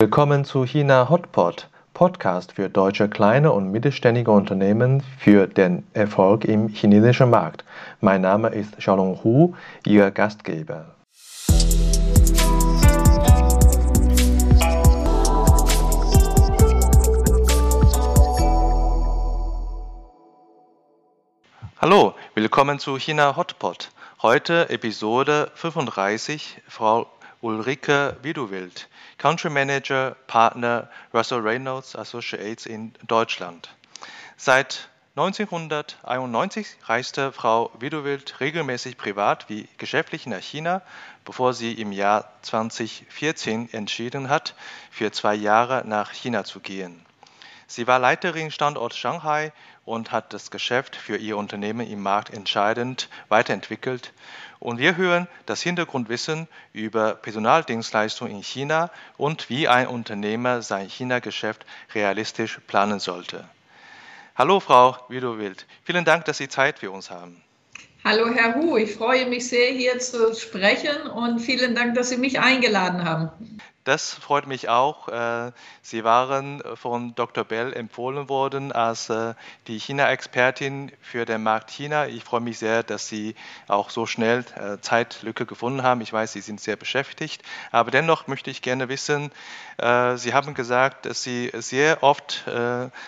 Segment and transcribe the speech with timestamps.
[0.00, 6.68] Willkommen zu China Hotpot, Podcast für deutsche kleine und mittelständige Unternehmen für den Erfolg im
[6.68, 7.64] chinesischen Markt.
[8.00, 10.94] Mein Name ist Xiaolong Hu, Ihr Gastgeber.
[21.80, 23.90] Hallo, willkommen zu China Hotpot.
[24.22, 27.08] Heute Episode 35, Frau
[27.40, 28.88] Ulrike Widuwild,
[29.18, 33.68] Country Manager, Partner Russell Reynolds Associates in Deutschland.
[34.36, 40.82] Seit 1991 reiste Frau Widuwild regelmäßig privat wie geschäftlich nach China,
[41.24, 44.54] bevor sie im Jahr 2014 entschieden hat,
[44.92, 47.04] für zwei Jahre nach China zu gehen.
[47.66, 49.52] Sie war Leiterin Standort Shanghai
[49.88, 54.12] und hat das Geschäft für ihr Unternehmen im Markt entscheidend weiterentwickelt
[54.60, 61.64] und wir hören das Hintergrundwissen über Personaldienstleistungen in China und wie ein Unternehmer sein China-Geschäft
[61.94, 63.48] realistisch planen sollte.
[64.36, 67.42] Hallo Frau Widowild, vielen Dank, dass Sie Zeit für uns haben.
[68.04, 72.18] Hallo Herr Hu, ich freue mich sehr, hier zu sprechen und vielen Dank, dass Sie
[72.18, 73.30] mich eingeladen haben.
[73.84, 75.08] Das freut mich auch.
[75.08, 77.44] Äh, Sie waren von Dr.
[77.44, 79.32] Bell empfohlen worden als äh,
[79.66, 82.06] die China-Expertin für den Markt China.
[82.06, 83.34] Ich freue mich sehr, dass Sie
[83.66, 86.02] auch so schnell äh, Zeitlücke gefunden haben.
[86.02, 87.42] Ich weiß, Sie sind sehr beschäftigt.
[87.72, 89.30] Aber dennoch möchte ich gerne wissen,
[89.80, 92.44] Sie haben gesagt, dass Sie sehr oft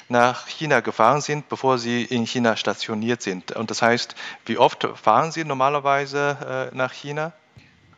[0.08, 3.50] nach China gefahren sind, bevor Sie in China stationiert sind.
[3.56, 4.14] Und das heißt,
[4.46, 7.32] wie oft fahren Sie normalerweise nach China?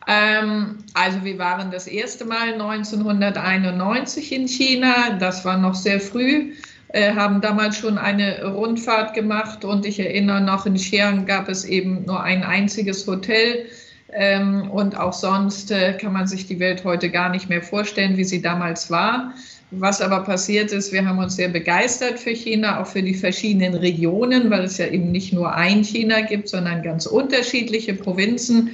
[0.07, 6.53] Ähm, also wir waren das erste Mal 1991 in China, das war noch sehr früh,
[6.89, 11.65] äh, haben damals schon eine Rundfahrt gemacht und ich erinnere noch, in Xi'an gab es
[11.65, 13.65] eben nur ein einziges Hotel.
[14.15, 18.15] Ähm, und auch sonst äh, kann man sich die Welt heute gar nicht mehr vorstellen,
[18.15, 19.33] wie sie damals war.
[19.71, 23.73] Was aber passiert ist, wir haben uns sehr begeistert für China, auch für die verschiedenen
[23.73, 28.69] Regionen, weil es ja eben nicht nur ein China gibt, sondern ganz unterschiedliche Provinzen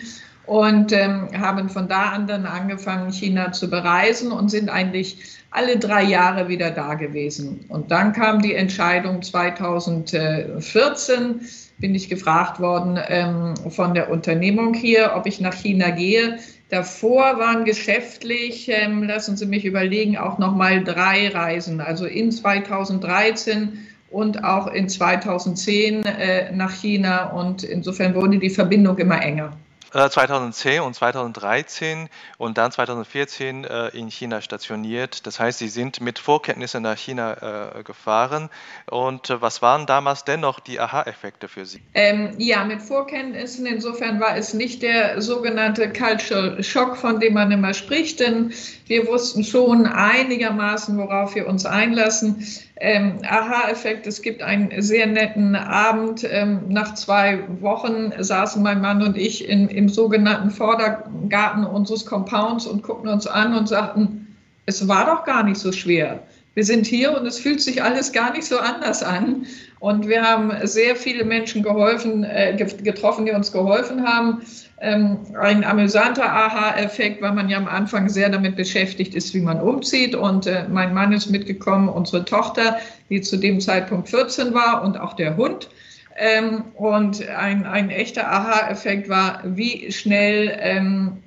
[0.50, 5.20] und ähm, haben von da an dann angefangen, China zu bereisen und sind eigentlich
[5.52, 7.66] alle drei Jahre wieder da gewesen.
[7.70, 11.42] Und dann kam die Entscheidung 2014,
[11.78, 16.40] bin ich gefragt worden ähm, von der Unternehmung hier, ob ich nach China gehe.
[16.70, 23.78] Davor waren geschäftlich, ähm, lassen Sie mich überlegen, auch nochmal drei Reisen, also in 2013
[24.10, 27.34] und auch in 2010 äh, nach China.
[27.34, 29.56] Und insofern wurde die Verbindung immer enger.
[29.92, 35.26] 2010 äh, und 2013 und dann 2014 äh, in China stationiert.
[35.26, 38.50] Das heißt, Sie sind mit Vorkenntnissen nach China äh, gefahren.
[38.90, 41.82] Und was waren damals dennoch die Aha-Effekte für Sie?
[41.94, 43.66] Ähm, ja, mit Vorkenntnissen.
[43.66, 48.54] Insofern war es nicht der sogenannte Cultural Shock, von dem man immer spricht, denn
[48.88, 52.46] wir wussten schon einigermaßen, worauf wir uns einlassen.
[52.82, 56.26] Ähm, Aha-Effekt, es gibt einen sehr netten Abend.
[56.30, 62.66] Ähm, nach zwei Wochen saßen mein Mann und ich in, im sogenannten Vordergarten unseres Compounds
[62.66, 64.36] und guckten uns an und sagten,
[64.66, 66.24] es war doch gar nicht so schwer.
[66.56, 69.46] Wir sind hier und es fühlt sich alles gar nicht so anders an.
[69.80, 74.42] Und wir haben sehr viele Menschen geholfen, äh, getroffen, die uns geholfen haben.
[74.82, 79.62] Ähm, ein amüsanter Aha-Effekt, weil man ja am Anfang sehr damit beschäftigt ist, wie man
[79.62, 80.16] umzieht.
[80.16, 82.78] Und äh, mein Mann ist mitgekommen, unsere Tochter,
[83.10, 85.70] die zu dem Zeitpunkt 14 war, und auch der Hund.
[86.18, 91.24] Ähm, und ein, ein echter Aha-Effekt war, wie schnell ähm,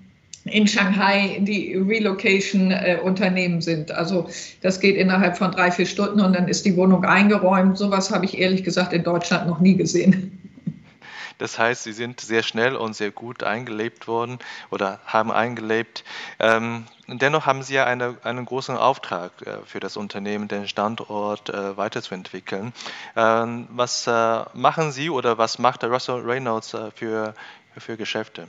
[0.52, 3.90] in Shanghai die Relocation-Unternehmen äh, sind.
[3.90, 4.28] Also
[4.60, 7.78] das geht innerhalb von drei, vier Stunden und dann ist die Wohnung eingeräumt.
[7.78, 10.38] Sowas habe ich ehrlich gesagt in Deutschland noch nie gesehen.
[11.38, 14.38] Das heißt, sie sind sehr schnell und sehr gut eingelebt worden
[14.70, 16.04] oder haben eingelebt.
[16.38, 21.48] Ähm, dennoch haben sie ja eine, einen großen Auftrag äh, für das Unternehmen, den Standort
[21.48, 22.72] äh, weiterzuentwickeln.
[23.16, 27.34] Ähm, was äh, machen Sie oder was macht der Russell Reynolds äh, für,
[27.76, 28.46] für Geschäfte?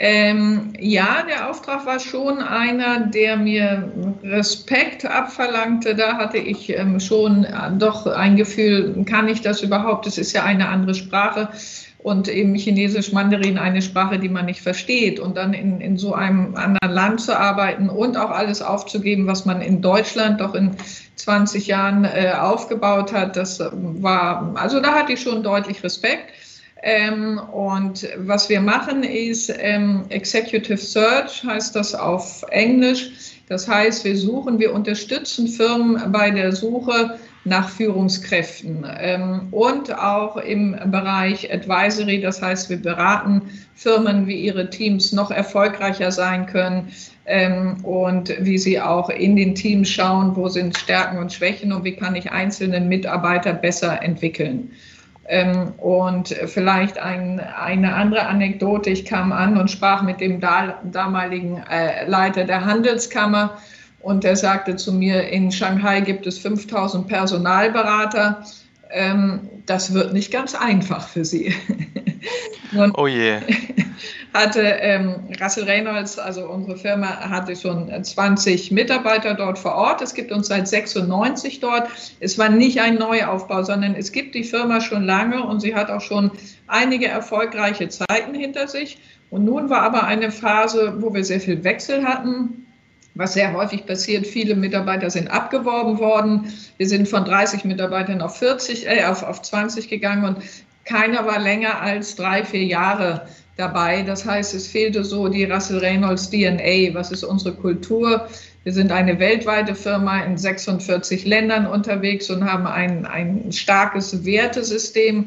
[0.00, 3.92] Ähm, ja, der Auftrag war schon einer, der mir
[4.22, 5.96] Respekt abverlangte.
[5.96, 10.06] Da hatte ich ähm, schon äh, doch ein Gefühl, kann ich das überhaupt?
[10.06, 11.48] Es ist ja eine andere Sprache
[11.98, 15.18] und eben Chinesisch Mandarin eine Sprache, die man nicht versteht.
[15.18, 19.46] Und dann in, in so einem anderen Land zu arbeiten und auch alles aufzugeben, was
[19.46, 20.76] man in Deutschland doch in
[21.16, 26.32] 20 Jahren äh, aufgebaut hat, das war, also da hatte ich schon deutlich Respekt.
[26.82, 33.10] Ähm, und was wir machen ist ähm, Executive Search, heißt das auf Englisch.
[33.48, 40.36] Das heißt, wir suchen, wir unterstützen Firmen bei der Suche nach Führungskräften ähm, und auch
[40.36, 42.20] im Bereich Advisory.
[42.20, 43.42] Das heißt, wir beraten
[43.74, 46.92] Firmen, wie ihre Teams noch erfolgreicher sein können
[47.24, 51.84] ähm, und wie sie auch in den Teams schauen, wo sind Stärken und Schwächen und
[51.84, 54.72] wie kann ich einzelne Mitarbeiter besser entwickeln.
[55.30, 58.88] Ähm, und vielleicht ein, eine andere Anekdote.
[58.88, 63.58] Ich kam an und sprach mit dem damaligen äh, Leiter der Handelskammer
[64.00, 68.42] und der sagte zu mir, in Shanghai gibt es 5000 Personalberater.
[68.90, 71.54] Ähm, das wird nicht ganz einfach für Sie.
[72.94, 73.36] oh je.
[74.34, 80.02] Hatte ähm, Russell Reynolds, also unsere Firma, hatte schon 20 Mitarbeiter dort vor Ort.
[80.02, 81.88] Es gibt uns seit 96 dort.
[82.20, 85.90] Es war nicht ein Neuaufbau, sondern es gibt die Firma schon lange und sie hat
[85.90, 86.30] auch schon
[86.66, 88.98] einige erfolgreiche Zeiten hinter sich.
[89.30, 92.66] Und nun war aber eine Phase, wo wir sehr viel Wechsel hatten
[93.18, 94.26] was sehr häufig passiert.
[94.26, 96.52] Viele Mitarbeiter sind abgeworben worden.
[96.76, 100.38] Wir sind von 30 Mitarbeitern auf 40, äh, auf, auf 20 gegangen und
[100.84, 103.28] keiner war länger als drei, vier Jahre
[103.58, 104.02] dabei.
[104.02, 106.94] Das heißt, es fehlte so die Russell Reynolds DNA.
[106.94, 108.28] Was ist unsere Kultur?
[108.64, 115.26] Wir sind eine weltweite Firma in 46 Ländern unterwegs und haben ein, ein starkes Wertesystem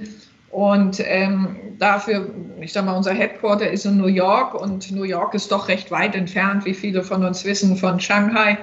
[0.51, 2.29] und ähm, dafür,
[2.59, 5.91] ich sage mal, unser Headquarter ist in New York und New York ist doch recht
[5.91, 8.57] weit entfernt, wie viele von uns wissen, von Shanghai.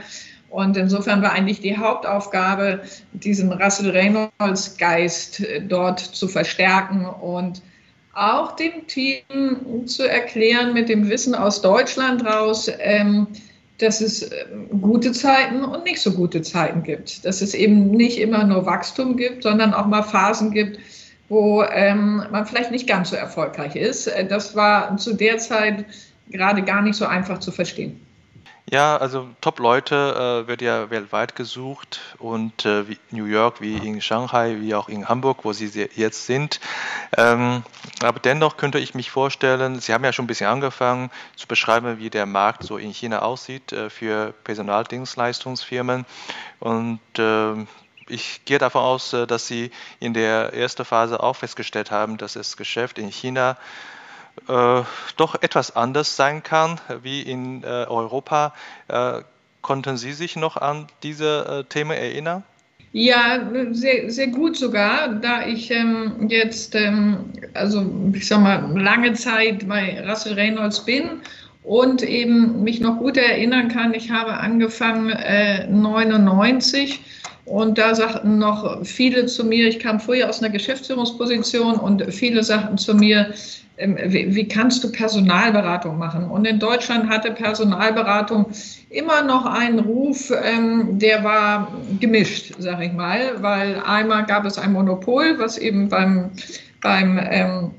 [0.50, 2.82] Und insofern war eigentlich die Hauptaufgabe,
[3.12, 7.62] diesen Russell Reynolds Geist äh, dort zu verstärken und
[8.18, 13.28] auch dem Team zu erklären mit dem Wissen aus Deutschland raus, ähm,
[13.78, 17.24] dass es ähm, gute Zeiten und nicht so gute Zeiten gibt.
[17.24, 20.78] Dass es eben nicht immer nur Wachstum gibt, sondern auch mal Phasen gibt,
[21.28, 24.08] wo ähm, man vielleicht nicht ganz so erfolgreich ist.
[24.08, 25.84] Äh, das war zu der Zeit
[26.30, 28.00] gerade gar nicht so einfach zu verstehen.
[28.70, 34.56] Ja, also Top-Leute äh, wird ja weltweit gesucht und äh, New York, wie in Shanghai,
[34.60, 36.60] wie auch in Hamburg, wo Sie jetzt sind.
[37.16, 37.62] Ähm,
[38.02, 41.98] aber dennoch könnte ich mich vorstellen, Sie haben ja schon ein bisschen angefangen zu beschreiben,
[41.98, 46.04] wie der Markt so in China aussieht äh, für Personaldienstleistungsfirmen
[46.60, 47.68] und ähm,
[48.10, 52.34] ich gehe davon aus, äh, dass Sie in der ersten Phase auch festgestellt haben, dass
[52.34, 53.56] das Geschäft in China
[54.48, 54.82] äh,
[55.16, 58.54] doch etwas anders sein kann wie in äh, Europa.
[58.88, 59.22] Äh,
[59.62, 62.44] konnten Sie sich noch an diese äh, Themen erinnern?
[62.92, 69.12] Ja, sehr, sehr gut sogar, da ich ähm, jetzt, ähm, also ich sag mal, lange
[69.12, 71.20] Zeit bei Russell Reynolds bin
[71.64, 77.00] und eben mich noch gut erinnern kann, ich habe angefangen äh, 99
[77.48, 82.42] und da sagten noch viele zu mir, ich kam früher aus einer Geschäftsführungsposition und viele
[82.42, 83.32] sagten zu mir,
[83.78, 86.24] ähm, wie, kannst du Personalberatung machen?
[86.24, 88.46] Und in Deutschland hatte Personalberatung
[88.90, 94.58] immer noch einen Ruf, ähm, der war gemischt, sage ich mal, weil einmal gab es
[94.58, 96.30] ein Monopol, was eben beim,
[96.82, 97.70] beim ähm,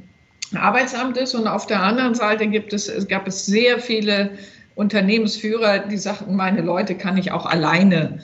[0.56, 4.32] Arbeitsamt ist und auf der anderen Seite gibt es, gab es sehr viele
[4.76, 8.20] Unternehmensführer, die sagten, meine Leute kann ich auch alleine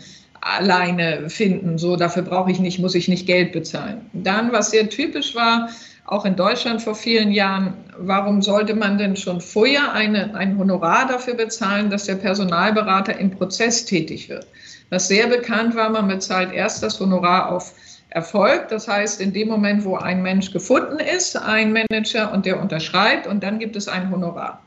[0.45, 1.77] alleine finden.
[1.77, 4.09] So, dafür brauche ich nicht, muss ich nicht Geld bezahlen.
[4.13, 5.69] Dann, was sehr typisch war,
[6.05, 11.07] auch in Deutschland vor vielen Jahren, warum sollte man denn schon vorher eine, ein Honorar
[11.07, 14.47] dafür bezahlen, dass der Personalberater im Prozess tätig wird?
[14.91, 17.73] Was sehr bekannt war, man bezahlt erst das Honorar auf
[18.09, 18.69] Erfolg.
[18.69, 23.25] Das heißt, in dem Moment, wo ein Mensch gefunden ist, ein Manager und der unterschreibt
[23.25, 24.61] und dann gibt es ein Honorar.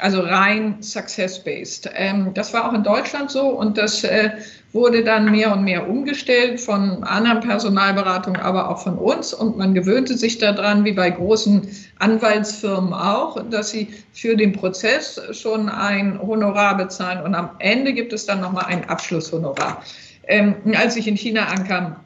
[0.00, 1.90] Also rein success-based.
[1.94, 4.30] Ähm, das war auch in Deutschland so und das äh,
[4.72, 9.34] wurde dann mehr und mehr umgestellt von anderen Personalberatungen, aber auch von uns.
[9.34, 11.68] Und man gewöhnte sich daran, wie bei großen
[11.98, 18.12] Anwaltsfirmen auch, dass sie für den Prozess schon ein Honorar bezahlen und am Ende gibt
[18.12, 19.82] es dann nochmal ein Abschlusshonorar.
[20.28, 21.96] Ähm, als ich in China ankam,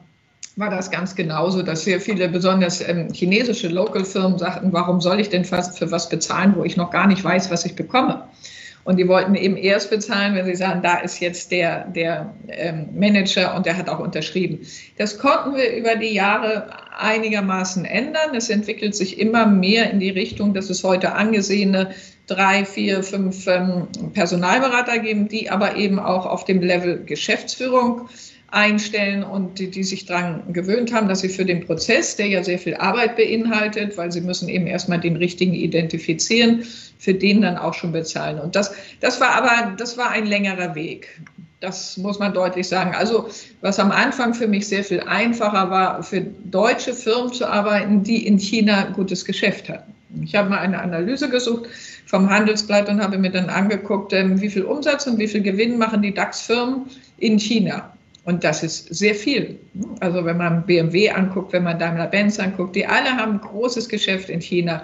[0.55, 5.29] war das ganz genauso, dass sehr viele, besonders ähm, chinesische Local-Firmen sagten, warum soll ich
[5.29, 8.27] denn fast für was bezahlen, wo ich noch gar nicht weiß, was ich bekomme?
[8.85, 12.89] Und die wollten eben erst bezahlen, wenn sie sagen, da ist jetzt der, der ähm,
[12.93, 14.59] Manager und der hat auch unterschrieben.
[14.97, 16.67] Das konnten wir über die Jahre
[16.97, 18.35] einigermaßen ändern.
[18.35, 21.91] Es entwickelt sich immer mehr in die Richtung, dass es heute angesehene
[22.27, 28.09] drei, vier, fünf ähm, Personalberater geben, die aber eben auch auf dem Level Geschäftsführung
[28.53, 32.43] einstellen und die, die sich daran gewöhnt haben, dass sie für den Prozess, der ja
[32.43, 36.63] sehr viel Arbeit beinhaltet, weil sie müssen eben erstmal den richtigen identifizieren,
[36.99, 38.39] für den dann auch schon bezahlen.
[38.39, 41.19] Und das, das war aber, das war ein längerer Weg.
[41.61, 42.93] Das muss man deutlich sagen.
[42.93, 43.27] Also
[43.61, 48.27] was am Anfang für mich sehr viel einfacher war, für deutsche Firmen zu arbeiten, die
[48.27, 49.93] in China gutes Geschäft hatten.
[50.23, 51.67] Ich habe mal eine Analyse gesucht
[52.05, 55.79] vom Handelsblatt und habe mir dann angeguckt, ähm, wie viel Umsatz und wie viel Gewinn
[55.79, 56.85] machen die DAX-Firmen
[57.17, 57.92] in China.
[58.25, 59.59] Und das ist sehr viel.
[59.99, 64.39] Also wenn man BMW anguckt, wenn man Daimler-Benz anguckt, die alle haben großes Geschäft in
[64.41, 64.83] China.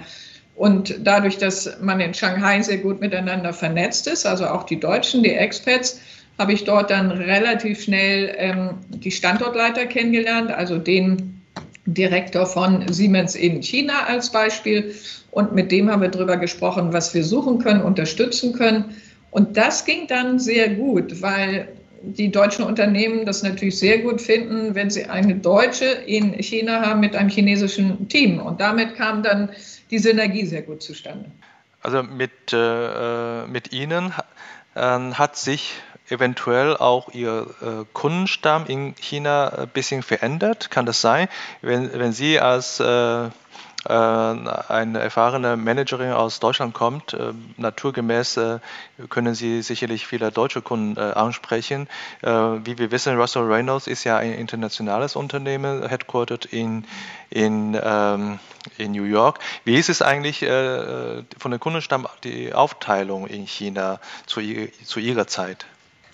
[0.55, 5.23] Und dadurch, dass man in Shanghai sehr gut miteinander vernetzt ist, also auch die Deutschen,
[5.23, 6.01] die Expats,
[6.37, 11.41] habe ich dort dann relativ schnell ähm, die Standortleiter kennengelernt, also den
[11.85, 14.93] Direktor von Siemens in China als Beispiel.
[15.31, 18.95] Und mit dem haben wir darüber gesprochen, was wir suchen können, unterstützen können.
[19.31, 21.67] Und das ging dann sehr gut, weil
[22.01, 26.99] die deutschen Unternehmen das natürlich sehr gut finden, wenn sie eine Deutsche in China haben
[26.99, 28.39] mit einem chinesischen Team.
[28.39, 29.49] Und damit kam dann
[29.91, 31.25] die Synergie sehr gut zustande.
[31.81, 34.13] Also mit, äh, mit Ihnen
[34.75, 35.73] äh, hat sich
[36.09, 40.71] eventuell auch Ihr äh, Kundenstamm in China ein bisschen verändert?
[40.71, 41.27] Kann das sein?
[41.61, 43.29] Wenn, wenn Sie als äh,
[43.85, 48.59] eine erfahrene Managerin aus Deutschland kommt, äh, naturgemäß äh,
[49.09, 51.87] können Sie sicherlich viele deutsche Kunden ansprechen.
[52.21, 56.85] Wie wir wissen, Russell Reynolds ist ja ein internationales Unternehmen, headquartered in,
[57.29, 58.39] in, ähm,
[58.77, 59.39] in New York.
[59.63, 64.41] Wie ist es eigentlich von der Kundenstamm die Aufteilung in China zu,
[64.83, 65.65] zu Ihrer Zeit?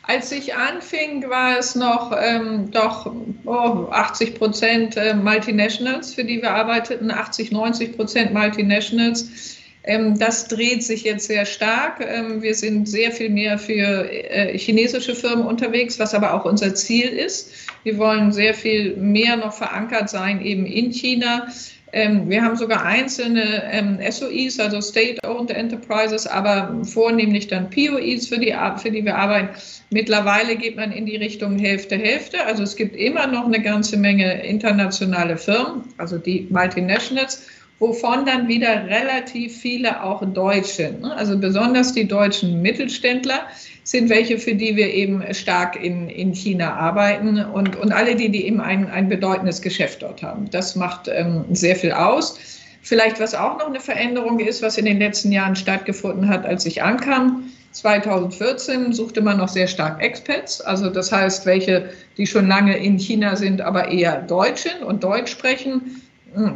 [0.07, 3.11] Als ich anfing, war es noch ähm, doch
[3.45, 9.57] oh, 80 Prozent äh, Multinationals, für die wir arbeiteten, 80, 90 Prozent Multinationals.
[9.83, 12.05] Ähm, das dreht sich jetzt sehr stark.
[12.07, 16.75] Ähm, wir sind sehr viel mehr für äh, chinesische Firmen unterwegs, was aber auch unser
[16.75, 17.51] Ziel ist.
[17.83, 21.47] Wir wollen sehr viel mehr noch verankert sein eben in China.
[21.91, 28.39] Ähm, wir haben sogar einzelne ähm, SOEs, also State-Owned Enterprises, aber vornehmlich dann POEs, für
[28.39, 29.49] die, für die wir arbeiten.
[29.91, 32.43] Mittlerweile geht man in die Richtung Hälfte, Hälfte.
[32.45, 37.45] Also es gibt immer noch eine ganze Menge internationale Firmen, also die Multinationals,
[37.79, 41.13] wovon dann wieder relativ viele auch Deutsche, ne?
[41.15, 43.47] also besonders die deutschen Mittelständler
[43.85, 48.29] sind welche, für die wir eben stark in, in China arbeiten und, und alle die,
[48.29, 50.49] die eben ein, ein bedeutendes Geschäft dort haben.
[50.49, 52.39] Das macht ähm, sehr viel aus.
[52.81, 56.65] Vielleicht, was auch noch eine Veränderung ist, was in den letzten Jahren stattgefunden hat, als
[56.65, 62.47] ich ankam, 2014 suchte man noch sehr stark Expats, also das heißt, welche, die schon
[62.47, 66.01] lange in China sind, aber eher Deutschen und Deutsch sprechen.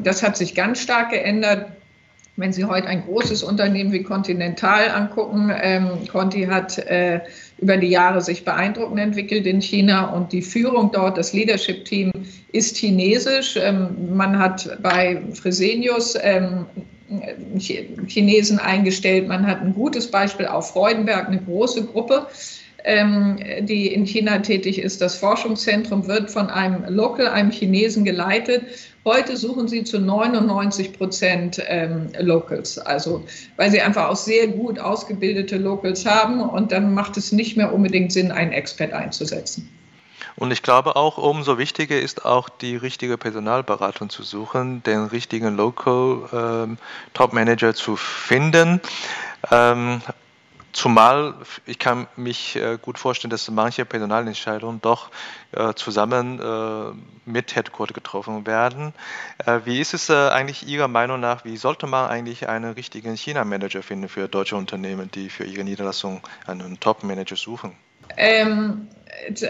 [0.03, 1.67] Das hat sich ganz stark geändert.
[2.39, 7.19] Wenn Sie heute ein großes Unternehmen wie Continental angucken, ähm, Conti hat äh,
[7.57, 12.13] über die Jahre sich beeindruckend entwickelt in China und die Führung dort, das Leadership-Team
[12.53, 13.57] ist chinesisch.
[13.61, 16.65] Ähm, man hat bei Fresenius ähm,
[18.07, 19.27] Chinesen eingestellt.
[19.27, 22.27] Man hat ein gutes Beispiel auf Freudenberg, eine große Gruppe,
[22.85, 25.01] ähm, die in China tätig ist.
[25.01, 28.63] Das Forschungszentrum wird von einem Local, einem Chinesen geleitet
[29.05, 33.23] Heute suchen sie zu 99 Prozent ähm, Locals, also
[33.55, 37.73] weil sie einfach auch sehr gut ausgebildete Locals haben und dann macht es nicht mehr
[37.73, 39.69] unbedingt Sinn, einen Expert einzusetzen.
[40.35, 45.55] Und ich glaube auch, umso wichtiger ist auch die richtige Personalberatung zu suchen, den richtigen
[45.55, 46.77] Local ähm,
[47.13, 48.79] Top Manager zu finden.
[49.51, 50.01] Ähm,
[50.71, 51.35] Zumal
[51.65, 55.09] ich kann mich äh, gut vorstellen, dass manche Personalentscheidungen doch
[55.51, 58.93] äh, zusammen äh, mit Headquarter getroffen werden.
[59.65, 64.09] wie ist es eigentlich Ihrer Meinung nach, wie sollte man eigentlich einen richtigen China-Manager finden
[64.09, 67.75] für deutsche Unternehmen, die für ihre Niederlassung einen Top-Manager suchen?
[68.17, 68.87] Ähm,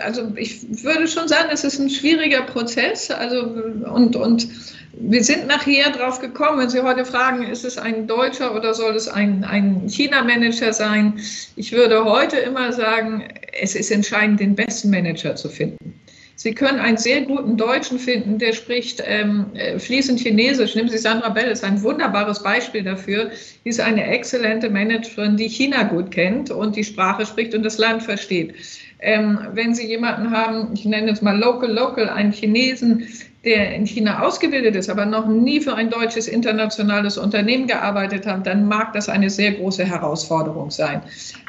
[0.03, 3.11] also ich würde schon sagen, es ist ein schwieriger Prozess.
[3.11, 4.47] Also und, und
[4.93, 8.95] wir sind nachher drauf gekommen, wenn Sie heute fragen, ist es ein Deutscher oder soll
[8.95, 11.19] es ein, ein China-Manager sein?
[11.55, 13.27] Ich würde heute immer sagen,
[13.61, 15.99] es ist entscheidend, den besten Manager zu finden.
[16.35, 20.73] Sie können einen sehr guten Deutschen finden, der spricht ähm, äh, fließend Chinesisch.
[20.73, 23.31] Nehmen Sie Sandra Bell, ist ein wunderbares Beispiel dafür.
[23.65, 27.77] Sie ist eine exzellente Managerin, die China gut kennt und die Sprache spricht und das
[27.77, 28.55] Land versteht.
[29.01, 33.07] Ähm, wenn Sie jemanden haben, ich nenne es mal Local Local, einen Chinesen,
[33.45, 38.45] der in China ausgebildet ist, aber noch nie für ein deutsches internationales Unternehmen gearbeitet hat,
[38.45, 41.01] dann mag das eine sehr große Herausforderung sein.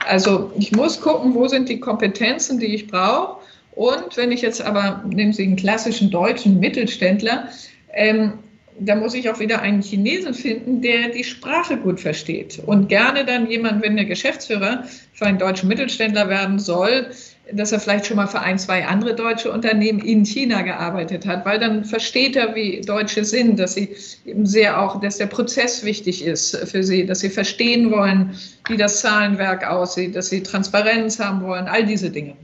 [0.06, 3.40] Also ich muss gucken, wo sind die Kompetenzen, die ich brauche
[3.72, 7.48] und wenn ich jetzt aber, nehmen Sie einen klassischen deutschen Mittelständler,
[7.92, 8.34] ähm,
[8.78, 12.60] da muss ich auch wieder einen Chinesen finden, der die Sprache gut versteht.
[12.64, 17.10] Und gerne dann jemand, wenn der Geschäftsführer für einen deutschen Mittelständler werden soll,
[17.52, 21.44] dass er vielleicht schon mal für ein, zwei andere deutsche Unternehmen in China gearbeitet hat,
[21.44, 25.84] weil dann versteht er, wie Deutsche sind, dass sie eben sehr auch, dass der Prozess
[25.84, 28.38] wichtig ist für sie, dass sie verstehen wollen,
[28.68, 32.36] wie das Zahlenwerk aussieht, dass sie Transparenz haben wollen, all diese Dinge.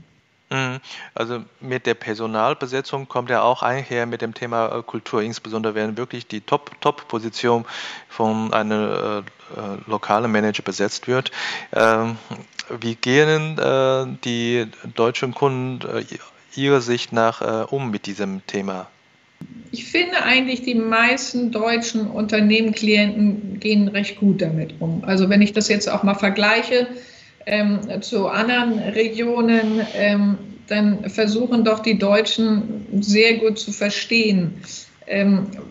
[0.49, 0.79] Mhm.
[1.13, 5.97] Also mit der Personalbesetzung kommt ja auch einher mit dem Thema äh, Kultur, insbesondere wenn
[5.97, 7.65] wirklich die Top-Top-Position
[8.07, 9.23] von einem
[9.55, 11.31] äh, lokalen Manager besetzt wird.
[11.73, 12.17] Ähm,
[12.79, 16.03] wie gehen äh, die deutschen Kunden äh,
[16.55, 18.87] Ihrer Sicht nach um mit diesem Thema?
[19.71, 25.03] Ich finde eigentlich, die meisten deutschen Unternehmen, Klienten gehen recht gut damit um.
[25.03, 26.87] Also wenn ich das jetzt auch mal vergleiche
[27.45, 30.37] ähm, zu anderen Regionen, ähm,
[30.67, 34.61] dann versuchen doch die Deutschen sehr gut zu verstehen,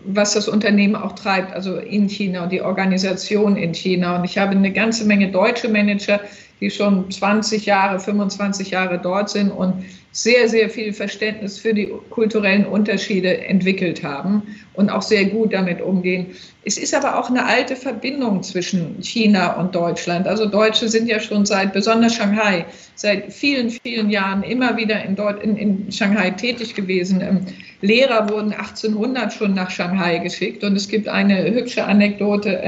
[0.05, 4.17] was das Unternehmen auch treibt, also in China und die Organisation in China.
[4.17, 6.19] Und ich habe eine ganze Menge deutsche Manager,
[6.59, 11.91] die schon 20 Jahre, 25 Jahre dort sind und sehr, sehr viel Verständnis für die
[12.09, 14.41] kulturellen Unterschiede entwickelt haben
[14.73, 16.27] und auch sehr gut damit umgehen.
[16.65, 20.27] Es ist aber auch eine alte Verbindung zwischen China und Deutschland.
[20.27, 25.15] Also Deutsche sind ja schon seit, besonders Shanghai, seit vielen, vielen Jahren immer wieder in,
[25.15, 27.21] Deut in, in Shanghai tätig gewesen.
[27.21, 27.45] Ähm,
[27.81, 32.59] Lehrer wurden 1800 schon nach Shanghai geschickt und es gibt eine hübsche Anekdote.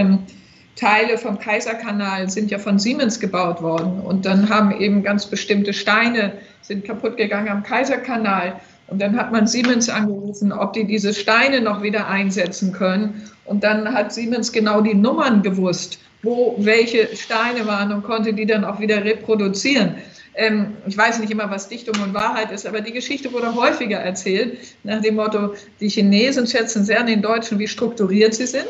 [0.80, 4.00] Teile vom Kaiserkanal sind ja von Siemens gebaut worden.
[4.00, 8.60] Und dann haben eben ganz bestimmte Steine sind kaputt gegangen am Kaiserkanal.
[8.88, 13.30] Und dann hat man Siemens angerufen, ob die diese Steine noch wieder einsetzen können.
[13.46, 18.46] Und dann hat Siemens genau die Nummern gewusst, wo welche Steine waren und konnte die
[18.46, 19.96] dann auch wieder reproduzieren.
[20.36, 23.98] Ähm, ich weiß nicht immer, was Dichtung und Wahrheit ist, aber die Geschichte wurde häufiger
[23.98, 28.68] erzählt, nach dem Motto, die Chinesen schätzen sehr an den Deutschen, wie strukturiert sie sind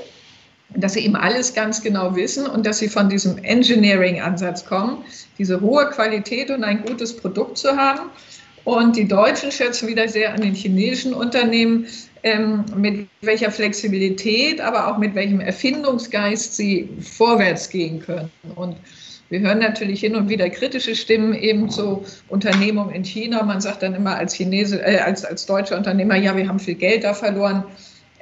[0.75, 5.03] dass sie eben alles ganz genau wissen und dass sie von diesem Engineering-Ansatz kommen,
[5.37, 8.09] diese hohe Qualität und ein gutes Produkt zu haben.
[8.65, 11.87] Und die Deutschen schätzen wieder sehr an den chinesischen Unternehmen,
[12.21, 18.29] ähm, mit welcher Flexibilität, aber auch mit welchem Erfindungsgeist sie vorwärts gehen können.
[18.55, 18.75] Und
[19.29, 23.43] wir hören natürlich hin und wieder kritische Stimmen eben zu Unternehmungen in China.
[23.43, 26.75] Man sagt dann immer als Chinese, äh, als, als deutscher Unternehmer, ja, wir haben viel
[26.75, 27.63] Geld da verloren.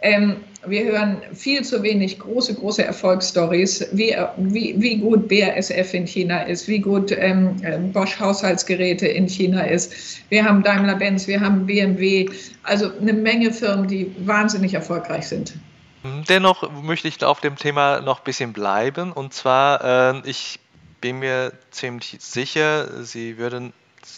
[0.01, 6.06] Ähm, wir hören viel zu wenig große, große Erfolgsstories, wie, wie, wie gut BASF in
[6.06, 9.94] China ist, wie gut ähm, ähm, Bosch Haushaltsgeräte in China ist.
[10.30, 12.30] Wir haben Daimler-Benz, wir haben BMW,
[12.63, 15.54] also eine Menge Firmen, die wahnsinnig erfolgreich sind.
[16.30, 19.12] Dennoch möchte ich auf dem Thema noch ein bisschen bleiben.
[19.12, 20.60] Und zwar, äh, ich
[21.01, 23.74] bin mir ziemlich sicher, Sie würden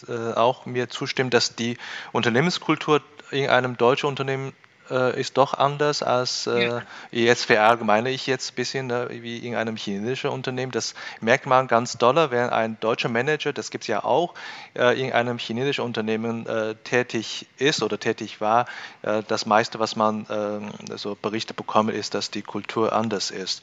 [0.07, 1.77] äh, auch mir zustimmen, dass die
[2.11, 4.53] Unternehmenskultur in einem deutschen Unternehmen
[4.89, 9.55] äh, ist doch anders als äh, jetzt verallgemeine ich jetzt ein bisschen ne, wie in
[9.55, 10.71] einem chinesischen Unternehmen.
[10.71, 14.33] Das merkt man ganz doll, wenn ein deutscher Manager, das gibt es ja auch,
[14.75, 18.65] äh, in einem chinesischen Unternehmen äh, tätig ist oder tätig war.
[19.01, 23.61] Äh, das meiste, was man äh, so Berichte bekommt, ist, dass die Kultur anders ist.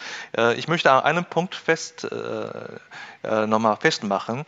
[0.57, 2.07] ich möchte an einem Punkt fest
[3.23, 4.45] nochmal festmachen.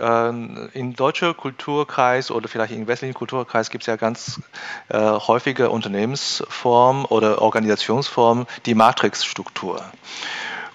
[0.00, 4.40] Ähm, in deutscher Kulturkreis oder vielleicht im westlichen Kulturkreis gibt es ja ganz
[4.88, 9.82] äh, häufige Unternehmensformen oder Organisationsformen, die Matrixstruktur.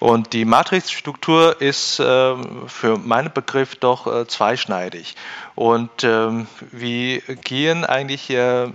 [0.00, 2.34] Und die Matrixstruktur ist äh,
[2.66, 5.14] für meinen Begriff doch äh, zweischneidig.
[5.54, 8.68] Und ähm, wie gehen eigentlich äh,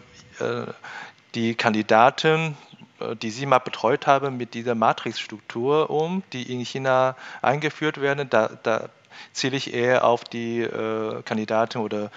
[1.35, 2.57] die Kandidaten,
[2.99, 8.29] äh, die Sie mal betreut haben, mit dieser Matrixstruktur um, die in China eingeführt werden?
[8.29, 8.89] Da, da
[9.33, 12.11] ziele ich eher auf die äh, Kandidaten oder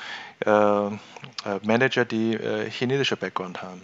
[0.45, 0.91] äh, äh,
[1.65, 3.83] Manager, die äh, chinesische Background haben?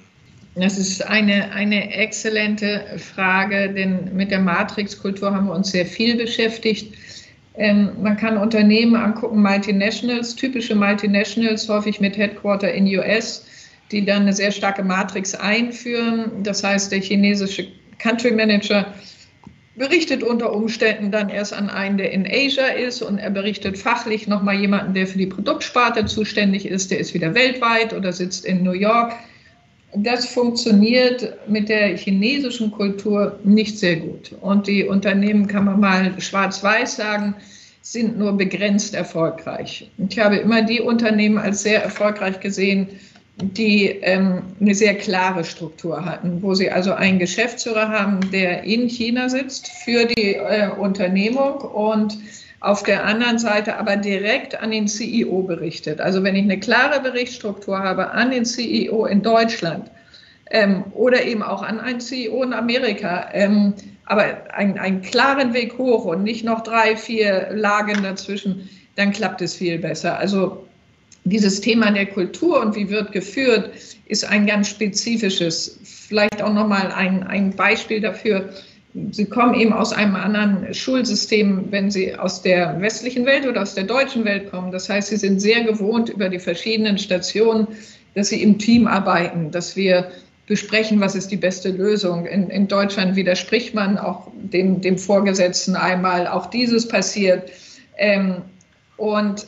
[0.54, 6.16] Das ist eine, eine exzellente Frage, denn mit der Matrix-Kultur haben wir uns sehr viel
[6.16, 6.94] beschäftigt.
[7.54, 13.46] Ähm, man kann Unternehmen angucken, Multinationals, typische Multinationals, häufig mit Headquarter in US,
[13.92, 16.42] die dann eine sehr starke Matrix einführen.
[16.42, 18.94] Das heißt, der chinesische Country Manager
[19.78, 24.26] berichtet unter Umständen dann erst an einen, der in Asia ist und er berichtet fachlich
[24.26, 28.62] nochmal jemanden, der für die Produktsparte zuständig ist, der ist wieder weltweit oder sitzt in
[28.62, 29.12] New York.
[29.94, 34.32] Das funktioniert mit der chinesischen Kultur nicht sehr gut.
[34.40, 37.34] Und die Unternehmen, kann man mal schwarz-weiß sagen,
[37.80, 39.90] sind nur begrenzt erfolgreich.
[40.08, 42.88] Ich habe immer die Unternehmen als sehr erfolgreich gesehen,
[43.40, 48.88] die ähm, eine sehr klare Struktur hatten, wo sie also einen Geschäftsführer haben, der in
[48.88, 52.18] China sitzt für die äh, Unternehmung und
[52.60, 56.00] auf der anderen Seite aber direkt an den CEO berichtet.
[56.00, 59.88] Also wenn ich eine klare Berichtsstruktur habe an den CEO in Deutschland
[60.50, 63.74] ähm, oder eben auch an einen CEO in Amerika, ähm,
[64.06, 69.42] aber einen, einen klaren Weg hoch und nicht noch drei, vier Lagen dazwischen, dann klappt
[69.42, 70.18] es viel besser.
[70.18, 70.67] Also
[71.24, 73.70] dieses Thema der Kultur und wie wird geführt,
[74.06, 75.78] ist ein ganz spezifisches.
[75.84, 78.48] Vielleicht auch nochmal ein, ein Beispiel dafür.
[79.10, 83.74] Sie kommen eben aus einem anderen Schulsystem, wenn Sie aus der westlichen Welt oder aus
[83.74, 84.72] der deutschen Welt kommen.
[84.72, 87.68] Das heißt, Sie sind sehr gewohnt über die verschiedenen Stationen,
[88.14, 90.10] dass Sie im Team arbeiten, dass wir
[90.46, 92.24] besprechen, was ist die beste Lösung.
[92.24, 97.50] In, in Deutschland widerspricht man auch dem, dem Vorgesetzten einmal, auch dieses passiert.
[97.98, 98.36] Ähm,
[98.96, 99.46] und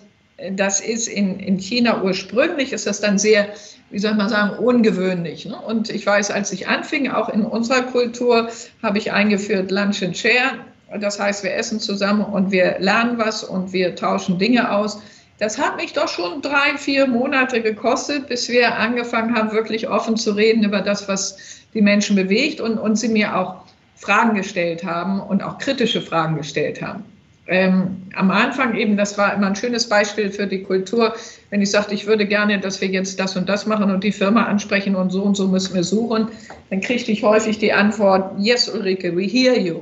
[0.53, 3.49] Das ist in, in China ursprünglich, ist das dann sehr,
[3.91, 5.47] wie soll man sagen, ungewöhnlich.
[5.47, 5.61] Ne?
[5.61, 8.49] Und ich weiß, als ich anfing, auch in unserer Kultur,
[8.83, 10.59] habe ich eingeführt Lunch and Share.
[10.99, 15.01] Das heißt, wir essen zusammen und wir lernen was und wir tauschen Dinge aus.
[15.39, 20.17] Das hat mich doch schon drei, vier Monate gekostet, bis wir angefangen haben, wirklich offen
[20.17, 21.39] zu reden über das, was
[21.73, 23.63] die Menschen bewegt und, und sie mir auch
[23.97, 27.05] Fragen gestellt haben und auch kritische Fragen gestellt haben.
[27.51, 31.17] Ähm, am Anfang eben, das war immer ein schönes Beispiel für die Kultur,
[31.51, 34.13] wenn ich sagte, ich würde gerne, dass wir jetzt das und das machen und die
[34.13, 36.29] Firma ansprechen und so und so müssen wir suchen,
[36.71, 39.81] dann kriegte ich häufig die Antwort, yes, Ulrike, we hear you.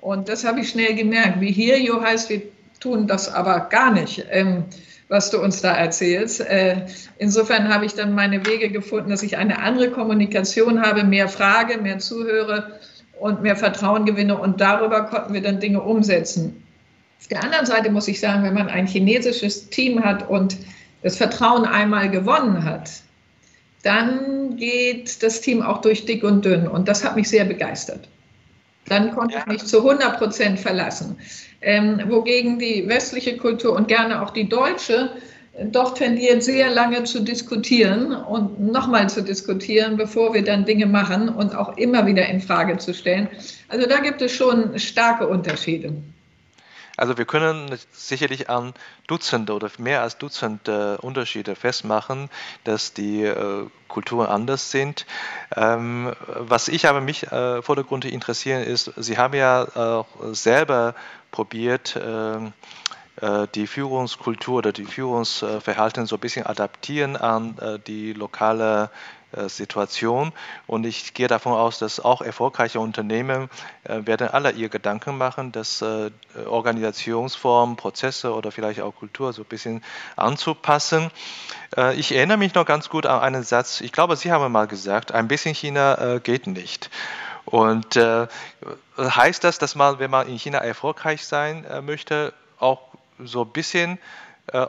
[0.00, 1.40] Und das habe ich schnell gemerkt.
[1.40, 2.42] We hear you heißt, wir
[2.80, 4.64] tun das aber gar nicht, ähm,
[5.08, 6.40] was du uns da erzählst.
[6.40, 6.86] Äh,
[7.18, 11.78] insofern habe ich dann meine Wege gefunden, dass ich eine andere Kommunikation habe, mehr frage,
[11.78, 12.80] mehr zuhöre
[13.20, 16.64] und mehr Vertrauen gewinne und darüber konnten wir dann Dinge umsetzen.
[17.20, 20.56] Auf der anderen Seite muss ich sagen, wenn man ein chinesisches Team hat und
[21.02, 22.90] das Vertrauen einmal gewonnen hat,
[23.82, 28.08] dann geht das Team auch durch dick und dünn und das hat mich sehr begeistert.
[28.86, 29.40] Dann konnte ja.
[29.40, 31.16] ich mich zu 100 Prozent verlassen.
[31.62, 35.10] Ähm, wogegen die westliche Kultur und gerne auch die deutsche
[35.52, 40.86] äh, doch tendiert, sehr lange zu diskutieren und nochmal zu diskutieren, bevor wir dann Dinge
[40.86, 43.28] machen und auch immer wieder in Frage zu stellen.
[43.68, 45.92] Also da gibt es schon starke Unterschiede.
[47.00, 48.74] Also wir können sicherlich an
[49.06, 52.28] Dutzende oder mehr als Dutzende Unterschiede festmachen,
[52.64, 55.06] dass die äh, Kulturen anders sind.
[55.56, 60.94] Ähm, was ich aber mich äh, vordergründig interessieren ist, Sie haben ja auch selber
[61.30, 68.84] probiert, äh, die Führungskultur oder die Führungsverhalten so ein bisschen adaptieren an äh, die lokale
[68.84, 70.32] äh, Situation.
[70.66, 73.48] Und ich gehe davon aus, dass auch erfolgreiche Unternehmen
[73.84, 76.10] äh, werden alle ihr Gedanken machen, dass äh,
[76.46, 79.84] Organisationsformen, Prozesse oder vielleicht auch Kultur so ein bisschen
[80.16, 81.10] anzupassen.
[81.76, 84.66] Äh, ich erinnere mich noch ganz gut an einen Satz, ich glaube, Sie haben mal
[84.66, 86.90] gesagt, ein bisschen China äh, geht nicht.
[87.44, 88.26] Und äh,
[88.98, 92.80] heißt das, dass man, wenn man in China erfolgreich sein möchte, auch
[93.18, 93.98] so ein bisschen äh,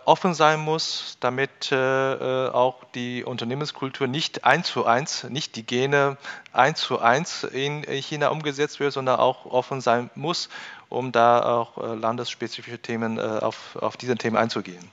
[0.06, 5.66] offen sein muss, damit äh, äh, auch die Unternehmenskultur nicht eins zu eins, nicht die
[5.66, 6.18] Gene
[6.54, 10.50] eins zu eins in China umgesetzt wird, sondern auch offen sein muss,
[10.90, 14.90] um da auch landesspezifische Themen auf, auf diese Themen einzugehen.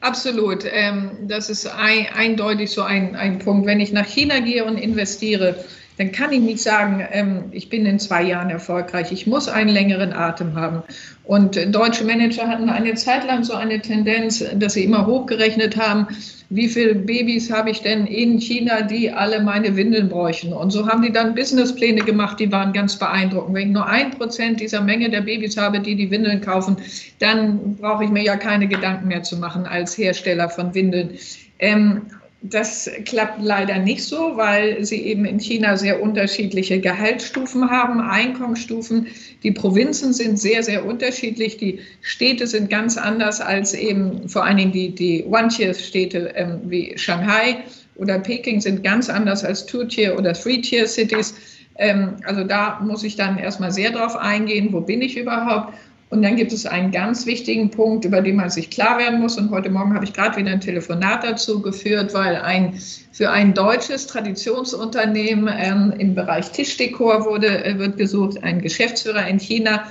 [0.00, 0.64] Absolut.
[0.64, 3.66] Ähm, das ist eindeutig so ein, ein Punkt.
[3.66, 5.64] Wenn ich nach China gehe und investiere,
[5.98, 9.12] dann kann ich nicht sagen, ähm, ich bin in zwei Jahren erfolgreich.
[9.12, 10.82] Ich muss einen längeren Atem haben.
[11.24, 16.08] Und deutsche Manager hatten eine Zeit lang so eine Tendenz, dass sie immer hochgerechnet haben,
[16.54, 20.52] wie viele Babys habe ich denn in China, die alle meine Windeln bräuchten.
[20.52, 23.54] Und so haben die dann Businesspläne gemacht, die waren ganz beeindruckend.
[23.54, 26.76] Wenn ich nur ein Prozent dieser Menge der Babys habe, die die Windeln kaufen,
[27.20, 31.10] dann brauche ich mir ja keine Gedanken mehr zu machen als Hersteller von Windeln.
[31.58, 32.02] Ähm,
[32.42, 39.06] das klappt leider nicht so, weil sie eben in China sehr unterschiedliche Gehaltsstufen haben, Einkommensstufen.
[39.44, 41.56] Die Provinzen sind sehr, sehr unterschiedlich.
[41.56, 46.98] Die Städte sind ganz anders als eben vor allen Dingen die, die One-Tier-Städte ähm, wie
[46.98, 47.58] Shanghai
[47.94, 51.34] oder Peking sind ganz anders als Two-Tier- oder Three-Tier-Cities.
[51.78, 55.74] Ähm, also da muss ich dann erstmal sehr drauf eingehen, wo bin ich überhaupt.
[56.12, 59.38] Und dann gibt es einen ganz wichtigen Punkt, über den man sich klar werden muss.
[59.38, 62.78] Und heute Morgen habe ich gerade wieder ein Telefonat dazu geführt, weil ein,
[63.12, 69.40] für ein deutsches Traditionsunternehmen ähm, im Bereich Tischdekor wurde, äh, wird gesucht, ein Geschäftsführer in
[69.40, 69.86] China.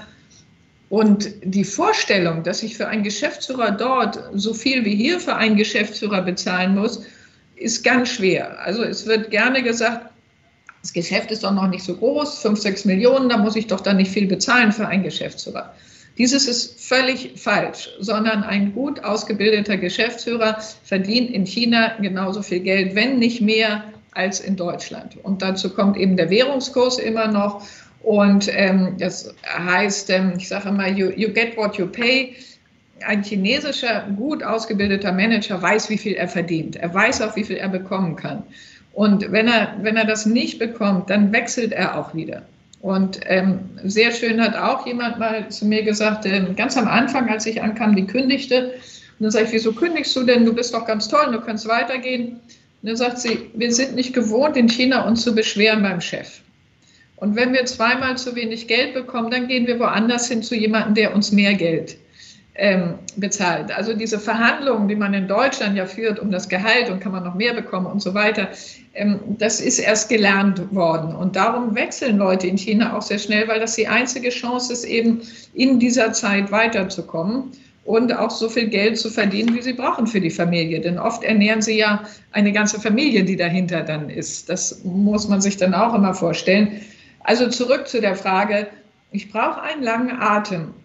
[0.90, 5.56] Und die Vorstellung, dass ich für einen Geschäftsführer dort so viel wie hier für einen
[5.56, 7.04] Geschäftsführer bezahlen muss,
[7.56, 8.60] ist ganz schwer.
[8.60, 10.12] Also es wird gerne gesagt,
[10.84, 13.82] das Geschäft ist doch noch nicht so groß, 5, 6 Millionen, da muss ich doch
[13.82, 15.74] dann nicht viel bezahlen für einen Geschäftsführer.
[16.18, 22.96] Dieses ist völlig falsch, sondern ein gut ausgebildeter Geschäftsführer verdient in China genauso viel Geld,
[22.96, 25.18] wenn nicht mehr, als in Deutschland.
[25.24, 27.66] Und dazu kommt eben der Währungskurs immer noch.
[28.04, 32.36] Und ähm, das heißt, ähm, ich sage immer, you, you get what you pay
[33.06, 36.76] ein chinesischer, gut ausgebildeter Manager weiß, wie viel er verdient.
[36.76, 38.44] Er weiß auch, wie viel er bekommen kann.
[38.94, 42.44] Und wenn er, wenn er das nicht bekommt, dann wechselt er auch wieder.
[42.82, 47.30] Und ähm, sehr schön hat auch jemand mal zu mir gesagt, äh, ganz am Anfang,
[47.30, 48.74] als ich ankam, die kündigte.
[49.20, 50.46] Und dann sage ich, wieso kündigst du denn?
[50.46, 52.40] Du bist doch ganz toll, du kannst weitergehen.
[52.82, 56.42] Und dann sagt sie, wir sind nicht gewohnt, in China uns zu beschweren beim Chef.
[57.18, 60.96] Und wenn wir zweimal zu wenig Geld bekommen, dann gehen wir woanders hin zu jemandem,
[60.96, 61.98] der uns mehr Geld
[62.56, 63.72] ähm, bezahlt.
[63.76, 67.24] Also diese Verhandlungen, die man in Deutschland ja führt um das Gehalt und kann man
[67.24, 68.50] noch mehr bekommen und so weiter,
[68.94, 71.16] ähm, das ist erst gelernt worden.
[71.16, 74.84] Und darum wechseln Leute in China auch sehr schnell, weil das die einzige Chance ist,
[74.84, 75.22] eben
[75.54, 77.52] in dieser Zeit weiterzukommen.
[77.84, 80.80] und auch so viel Geld zu verdienen, wie sie brauchen für die Familie.
[80.82, 84.50] Denn oft ernähren sie ja eine ganze Familie, die dahinter dann ist.
[84.50, 86.82] Das muss man sich dann auch immer vorstellen.
[87.22, 88.68] Also zurück zu der Frage,
[89.12, 90.76] ich brauche einen langen Atem.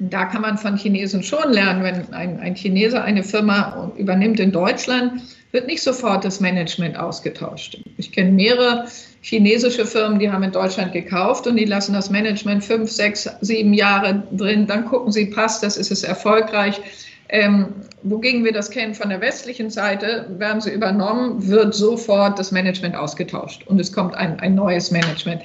[0.00, 4.50] Da kann man von Chinesen schon lernen, wenn ein, ein Chinese eine Firma übernimmt in
[4.50, 5.20] Deutschland,
[5.52, 7.78] wird nicht sofort das Management ausgetauscht.
[7.98, 8.86] Ich kenne mehrere
[9.20, 13.74] chinesische Firmen, die haben in Deutschland gekauft und die lassen das Management fünf, sechs, sieben
[13.74, 14.66] Jahre drin.
[14.66, 16.80] Dann gucken sie, passt das, ist es erfolgreich.
[17.28, 17.66] Ähm,
[18.02, 22.96] wogegen wir das kennen von der westlichen Seite, werden sie übernommen, wird sofort das Management
[22.96, 25.42] ausgetauscht und es kommt ein, ein neues Management.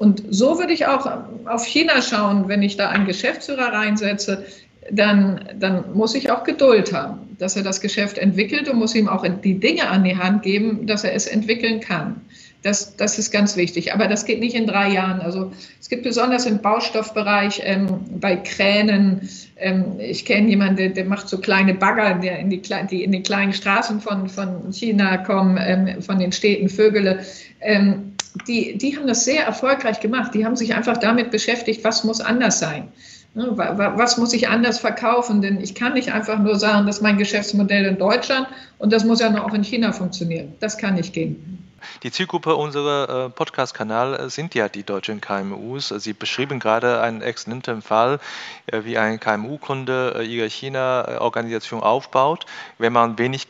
[0.00, 1.06] Und so würde ich auch
[1.44, 4.46] auf China schauen, wenn ich da einen Geschäftsführer reinsetze,
[4.90, 9.10] dann, dann muss ich auch Geduld haben, dass er das Geschäft entwickelt und muss ihm
[9.10, 12.22] auch die Dinge an die Hand geben, dass er es entwickeln kann.
[12.62, 13.92] Das, das ist ganz wichtig.
[13.92, 15.20] Aber das geht nicht in drei Jahren.
[15.20, 21.04] Also es gibt besonders im Baustoffbereich ähm, bei Kränen, ähm, ich kenne jemanden, der, der,
[21.04, 25.18] macht so kleine Bagger, der in die, die in die kleinen Straßen von, von China
[25.18, 27.20] kommen, ähm, von den Städten Vögele.
[27.60, 28.09] Ähm,
[28.46, 30.34] die, die haben das sehr erfolgreich gemacht.
[30.34, 32.92] Die haben sich einfach damit beschäftigt, was muss anders sein.
[33.34, 35.40] Ne, was muss ich anders verkaufen?
[35.40, 39.04] Denn ich kann nicht einfach nur sagen, das ist mein Geschäftsmodell in Deutschland und das
[39.04, 40.54] muss ja nur auch in China funktionieren.
[40.58, 41.60] Das kann nicht gehen.
[42.02, 45.88] Die Zielgruppe unserer äh, Podcast-Kanal äh, sind ja die deutschen KMUs.
[45.88, 48.20] Sie beschrieben gerade einen exzellenten Fall,
[48.66, 52.46] äh, wie ein KMU-Kunde ihre China-Organisation aufbaut.
[52.78, 53.48] Wenn man wenig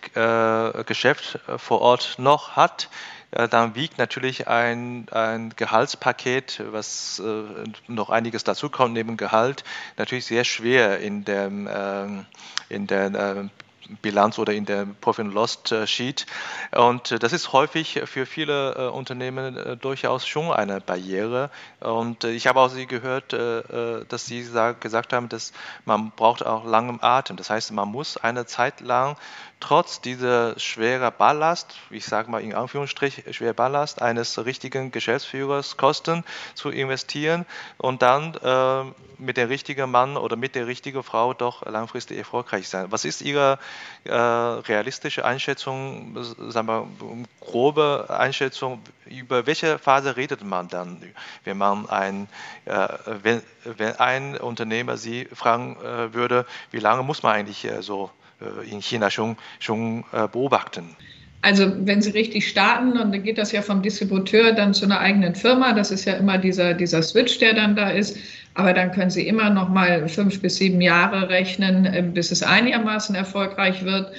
[0.86, 2.88] Geschäft vor Ort noch hat,
[3.30, 7.22] dann wiegt natürlich ein, ein Gehaltspaket, was
[7.86, 9.64] noch einiges dazu kommt neben Gehalt,
[9.96, 12.26] natürlich sehr schwer in, dem, ähm,
[12.68, 13.50] in der
[14.02, 16.26] Bilanz oder in der Profit and Loss Sheet.
[16.72, 21.50] Und äh, das ist häufig für viele äh, Unternehmen äh, durchaus schon eine Barriere.
[21.80, 24.46] Und ich habe auch Sie gehört, dass Sie
[24.80, 25.52] gesagt haben, dass
[25.84, 27.36] man braucht auch langem Atem.
[27.36, 29.16] Das heißt, man muss eine Zeit lang
[29.60, 36.24] trotz dieser schweren Ballast, ich sage mal in Anführungsstrich schwerer Ballast eines richtigen Geschäftsführers kosten
[36.54, 37.46] zu investieren
[37.76, 38.84] und dann äh,
[39.18, 42.86] mit dem richtigen Mann oder mit der richtigen Frau doch langfristig erfolgreich sein.
[42.90, 43.58] Was ist Ihre
[44.04, 46.16] äh, realistische Einschätzung,
[46.48, 46.88] sagen wir,
[47.40, 51.02] grobe Einschätzung, über welche Phase redet man dann,
[51.44, 52.28] wenn man ein,
[52.64, 52.88] äh,
[53.22, 58.10] wenn, wenn ein Unternehmer Sie fragen äh, würde, wie lange muss man eigentlich äh, so
[58.70, 60.96] in China schon, schon äh, beobachten.
[61.42, 65.00] Also wenn Sie richtig starten, und dann geht das ja vom Distributeur dann zu einer
[65.00, 68.18] eigenen Firma, das ist ja immer dieser, dieser Switch, der dann da ist,
[68.54, 72.42] aber dann können Sie immer noch mal fünf bis sieben Jahre rechnen, äh, bis es
[72.42, 74.12] einigermaßen erfolgreich wird.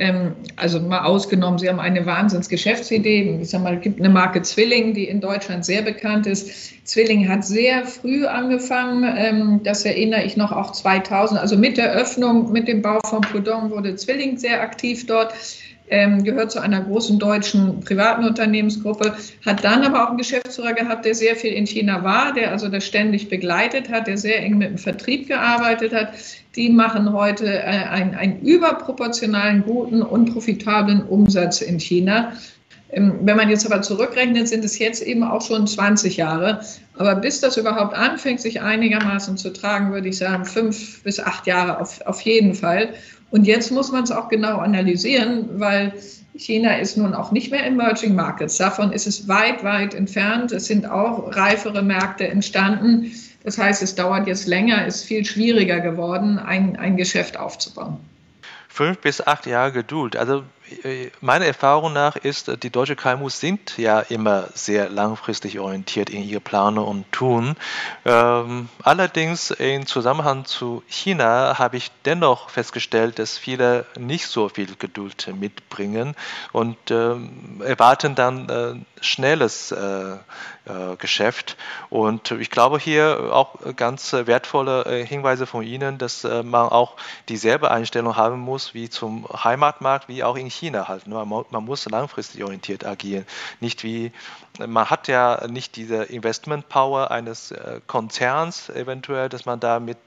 [0.00, 3.40] Ähm, also mal ausgenommen, Sie haben eine Wahnsinnsgeschäftsidee.
[3.42, 6.86] Ich sage mal, es gibt eine Marke Zwilling, die in Deutschland sehr bekannt ist.
[6.86, 9.12] Zwilling hat sehr früh angefangen.
[9.16, 11.40] Ähm, das erinnere ich noch auch 2000.
[11.40, 15.34] Also mit der Öffnung, mit dem Bau von Pudong wurde Zwilling sehr aktiv dort.
[15.90, 19.14] Ähm, gehört zu einer großen deutschen privaten Unternehmensgruppe,
[19.46, 22.68] hat dann aber auch einen Geschäftsführer gehabt, der sehr viel in China war, der also
[22.68, 26.12] das ständig begleitet hat, der sehr eng mit dem Vertrieb gearbeitet hat,
[26.56, 32.32] die machen heute äh, einen, einen überproportionalen guten und profitablen Umsatz in China.
[32.90, 36.60] Ähm, wenn man jetzt aber zurückrechnet, sind es jetzt eben auch schon 20 Jahre.
[36.96, 41.46] Aber bis das überhaupt anfängt, sich einigermaßen zu tragen, würde ich sagen, fünf bis acht
[41.46, 42.94] Jahre auf, auf jeden Fall.
[43.30, 45.92] Und jetzt muss man es auch genau analysieren, weil
[46.34, 48.56] China ist nun auch nicht mehr Emerging Markets.
[48.56, 50.52] Davon ist es weit, weit entfernt.
[50.52, 53.12] Es sind auch reifere Märkte entstanden.
[53.44, 57.98] Das heißt, es dauert jetzt länger, ist viel schwieriger geworden, ein, ein Geschäft aufzubauen.
[58.68, 60.16] Fünf bis acht Jahre Geduld.
[60.16, 60.44] Also
[61.20, 66.22] meiner Erfahrung nach ist, äh, die deutsche KMUs sind ja immer sehr langfristig orientiert in
[66.22, 67.56] ihre Planung und Tun.
[68.04, 74.74] Ähm, allerdings im Zusammenhang zu China habe ich dennoch festgestellt, dass viele nicht so viel
[74.78, 76.14] Geduld mitbringen
[76.52, 80.16] und ähm, erwarten dann äh, schnelles äh,
[80.68, 81.56] äh, Geschäft.
[81.90, 86.96] Und ich glaube hier auch ganz wertvolle äh, Hinweise von Ihnen, dass äh, man auch
[87.28, 91.06] dieselbe Einstellung haben muss wie zum Heimatmarkt, wie auch in China halt.
[91.06, 91.24] Ne?
[91.24, 93.26] Man muss langfristig orientiert agieren.
[93.60, 94.12] Nicht wie,
[94.58, 97.54] man hat ja nicht diese Investment Power eines
[97.86, 99.98] Konzerns eventuell, dass man da mit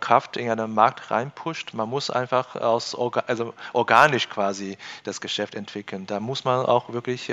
[0.00, 1.74] Kraft in einen Markt reinpusht.
[1.74, 2.96] Man muss einfach aus,
[3.26, 6.06] also organisch quasi das Geschäft entwickeln.
[6.06, 7.28] Da muss man auch wirklich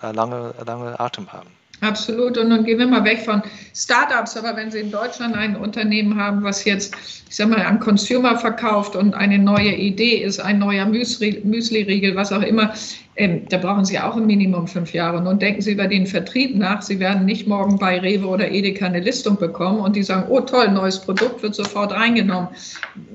[0.00, 1.59] lange, lange Atem haben.
[1.80, 2.36] Absolut.
[2.36, 3.42] Und nun gehen wir mal weg von
[3.74, 4.36] Startups.
[4.36, 6.94] Aber wenn Sie in Deutschland ein Unternehmen haben, was jetzt,
[7.28, 12.32] ich sag mal, an Consumer verkauft und eine neue Idee ist, ein neuer Müsli-Riegel, was
[12.32, 12.74] auch immer,
[13.20, 15.20] ähm, da brauchen Sie auch im Minimum fünf Jahre.
[15.20, 16.80] Nun denken Sie über den Vertrieb nach.
[16.80, 20.40] Sie werden nicht morgen bei Rewe oder Edeka eine Listung bekommen und die sagen, oh
[20.40, 22.48] toll, neues Produkt wird sofort reingenommen,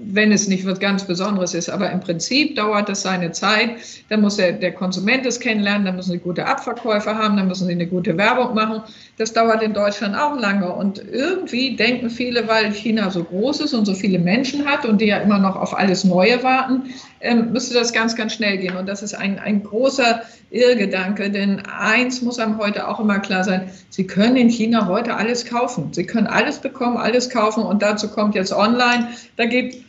[0.04, 1.70] wenn es nicht was ganz Besonderes ist.
[1.70, 3.72] Aber im Prinzip dauert das seine Zeit.
[4.10, 7.66] Dann muss der, der Konsument es kennenlernen, dann müssen Sie gute Abverkäufer haben, dann müssen
[7.66, 8.84] Sie eine gute Werbung machen.
[9.18, 10.72] Das dauert in Deutschland auch lange.
[10.72, 15.02] Und irgendwie denken viele, weil China so groß ist und so viele Menschen hat und
[15.02, 16.84] die ja immer noch auf alles Neue warten,
[17.22, 18.76] ähm, müsste das ganz, ganz schnell gehen.
[18.76, 19.64] Und das ist ein, ein
[19.96, 24.88] großer Irrgedanke, denn eins muss einem heute auch immer klar sein, Sie können in China
[24.88, 25.94] heute alles kaufen.
[25.94, 29.10] Sie können alles bekommen, alles kaufen und dazu kommt jetzt online.
[29.38, 29.84] Da geht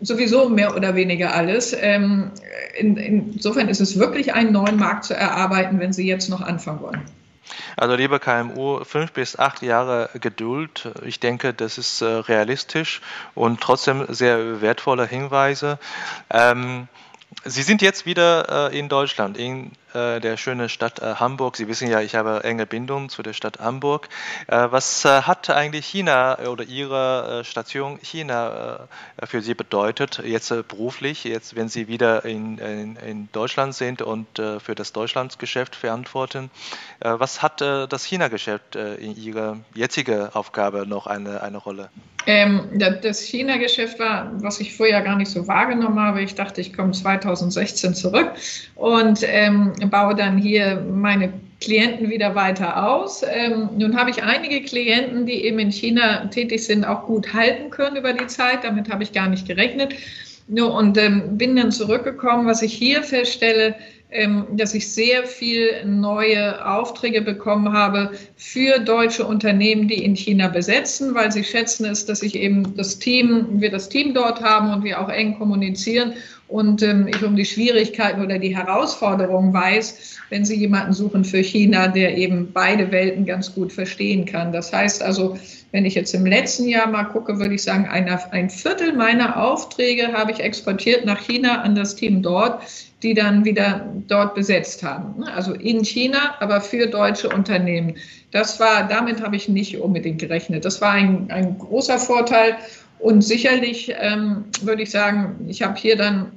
[0.00, 1.76] sowieso mehr oder weniger alles.
[1.78, 2.30] Ähm,
[2.78, 6.80] in, insofern ist es wirklich einen neuen Markt zu erarbeiten, wenn Sie jetzt noch anfangen
[6.80, 7.02] wollen.
[7.76, 10.90] Also liebe KMU, fünf bis acht Jahre Geduld.
[11.04, 13.00] Ich denke, das ist äh, realistisch
[13.34, 15.78] und trotzdem sehr wertvolle Hinweise.
[16.30, 16.88] Ähm,
[17.44, 21.56] Sie sind jetzt wieder äh, in Deutschland, in der schönen Stadt äh, Hamburg.
[21.56, 24.08] Sie wissen ja, ich habe enge Bindung zu der Stadt Hamburg.
[24.46, 28.88] Äh, was äh, hat eigentlich China oder Ihre äh, Station China
[29.24, 34.26] für Sie bedeutet, jetzt beruflich, jetzt wenn Sie wieder in, in, in Deutschland sind und
[34.36, 36.50] für das Deutschlandgeschäft verantworten?
[37.00, 41.90] was hat das China-Geschäft in Ihrer jetzigen Aufgabe noch eine, eine Rolle?
[42.26, 46.22] Ähm, das China-Geschäft war, was ich vorher gar nicht so wahrgenommen habe.
[46.22, 48.32] Ich dachte, ich komme 2016 zurück
[48.74, 53.22] und ähm, baue dann hier meine Klienten wieder weiter aus.
[53.22, 57.70] Ähm, nun habe ich einige Klienten, die eben in China tätig sind, auch gut halten
[57.70, 58.64] können über die Zeit.
[58.64, 59.94] Damit habe ich gar nicht gerechnet.
[60.48, 62.46] Nur, und ähm, bin dann zurückgekommen.
[62.46, 63.76] Was ich hier feststelle,
[64.10, 70.48] ähm, dass ich sehr viel neue Aufträge bekommen habe für deutsche Unternehmen, die in China
[70.48, 74.72] besetzen, weil sie schätzen es, dass ich eben das Team, wir das Team dort haben
[74.72, 76.14] und wir auch eng kommunizieren
[76.50, 81.42] und ähm, ich um die Schwierigkeiten oder die Herausforderungen weiß, wenn Sie jemanden suchen für
[81.42, 84.52] China, der eben beide Welten ganz gut verstehen kann.
[84.52, 85.38] Das heißt also,
[85.72, 90.12] wenn ich jetzt im letzten Jahr mal gucke, würde ich sagen, ein, Viertel meiner Aufträge
[90.12, 92.62] habe ich exportiert nach China an das Team dort
[93.02, 95.24] die dann wieder dort besetzt haben.
[95.24, 97.96] Also in China, aber für deutsche Unternehmen.
[98.30, 100.64] Das war, damit habe ich nicht unbedingt gerechnet.
[100.64, 102.56] Das war ein, ein großer Vorteil.
[102.98, 106.32] Und sicherlich ähm, würde ich sagen, ich habe hier dann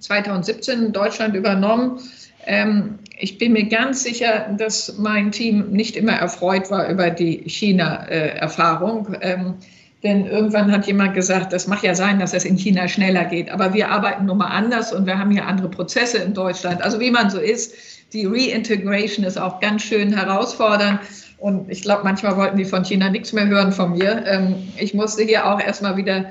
[0.00, 2.00] 2017 Deutschland übernommen.
[2.46, 7.42] Ähm, ich bin mir ganz sicher, dass mein Team nicht immer erfreut war über die
[7.46, 9.14] China-Erfahrung.
[9.14, 9.54] Äh, ähm,
[10.02, 13.50] denn irgendwann hat jemand gesagt, das mag ja sein, dass es in China schneller geht,
[13.50, 16.80] aber wir arbeiten nun mal anders und wir haben hier andere Prozesse in Deutschland.
[16.80, 17.74] Also wie man so ist,
[18.14, 21.00] die Reintegration ist auch ganz schön herausfordernd.
[21.38, 24.24] Und ich glaube, manchmal wollten die von China nichts mehr hören von mir.
[24.26, 26.26] Ähm, ich musste hier auch erstmal wieder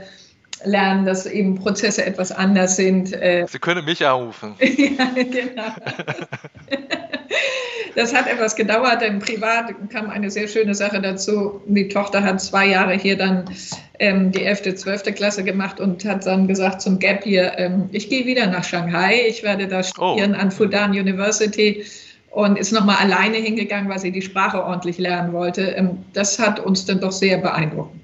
[0.63, 3.13] lernen, dass eben Prozesse etwas anders sind.
[3.13, 3.45] Äh.
[3.49, 4.55] Sie können mich anrufen.
[4.59, 5.73] ja, genau.
[7.95, 11.61] Das hat etwas gedauert, denn privat kam eine sehr schöne Sache dazu.
[11.65, 13.45] Die Tochter hat zwei Jahre hier dann
[13.99, 15.15] ähm, die 11., 12.
[15.15, 19.21] Klasse gemacht und hat dann gesagt zum Gap hier, ähm, ich gehe wieder nach Shanghai,
[19.27, 20.39] ich werde da studieren oh.
[20.39, 21.83] an Fudan University
[22.31, 25.63] und ist nochmal alleine hingegangen, weil sie die Sprache ordentlich lernen wollte.
[25.63, 27.95] Ähm, das hat uns dann doch sehr beeindruckt.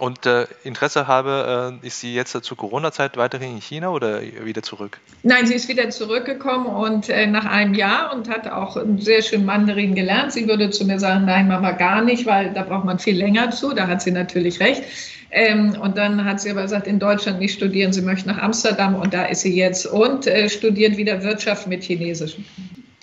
[0.00, 4.62] Und äh, Interesse habe, äh, ist sie jetzt zur Corona-Zeit weiterhin in China oder wieder
[4.62, 4.98] zurück?
[5.24, 9.44] Nein, sie ist wieder zurückgekommen und äh, nach einem Jahr und hat auch sehr schön
[9.44, 10.32] Mandarin gelernt.
[10.32, 13.50] Sie würde zu mir sagen, nein, Mama, gar nicht, weil da braucht man viel länger
[13.50, 13.74] zu.
[13.74, 14.84] Da hat sie natürlich recht.
[15.32, 18.94] Ähm, und dann hat sie aber gesagt, in Deutschland nicht studieren, sie möchte nach Amsterdam
[18.94, 22.36] und da ist sie jetzt und äh, studiert wieder Wirtschaft mit Chinesisch.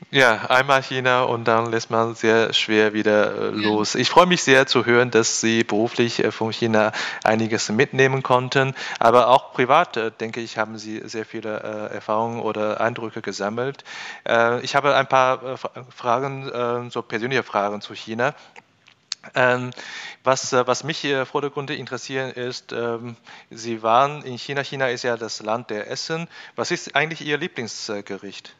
[0.09, 3.93] Ja, einmal China und dann lässt man sehr schwer wieder äh, los.
[3.93, 6.93] Ich freue mich sehr zu hören, dass Sie beruflich äh, von China
[7.25, 12.79] einiges mitnehmen konnten, aber auch privat, äh, denke ich, haben Sie sehr viele Erfahrungen oder
[12.79, 13.83] Eindrücke gesammelt.
[14.61, 15.57] Ich habe ein paar
[15.93, 18.33] Fragen, so persönliche Fragen zu China.
[19.35, 19.71] Ähm,
[20.23, 23.17] was, was mich hier vordergründig interessieren ist, ähm,
[23.49, 24.63] Sie waren in China.
[24.63, 26.27] China ist ja das Land der Essen.
[26.55, 28.55] Was ist eigentlich Ihr Lieblingsgericht?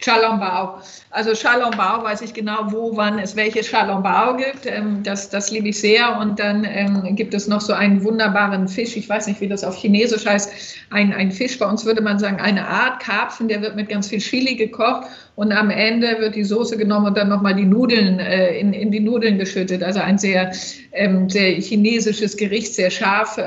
[0.00, 0.80] Chalombao.
[1.10, 4.64] Also Chalombao weiß ich genau, wo, wann es welche Chalombao gibt.
[4.64, 6.18] Ähm, das, das liebe ich sehr.
[6.18, 8.96] Und dann ähm, gibt es noch so einen wunderbaren Fisch.
[8.96, 10.52] Ich weiß nicht, wie das auf Chinesisch heißt.
[10.90, 14.08] Ein, ein Fisch, bei uns würde man sagen, eine Art Karpfen, der wird mit ganz
[14.08, 15.06] viel Chili gekocht.
[15.36, 18.90] Und am Ende wird die Soße genommen und dann nochmal die Nudeln äh, in, in
[18.90, 19.82] die Nudeln geschüttet.
[19.82, 20.52] Also ein sehr,
[20.92, 23.38] ähm, sehr chinesisches Gericht, sehr scharf.